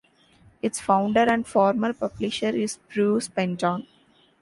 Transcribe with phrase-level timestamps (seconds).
[0.63, 3.85] Its founder and former publisher is Bruce Penton.